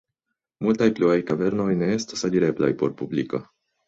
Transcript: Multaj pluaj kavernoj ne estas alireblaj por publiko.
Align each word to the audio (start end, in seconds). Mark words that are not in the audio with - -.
Multaj 0.67 0.85
pluaj 0.99 1.17
kavernoj 1.27 1.67
ne 1.81 1.89
estas 1.97 2.23
alireblaj 2.31 2.71
por 2.81 2.97
publiko. 3.03 3.41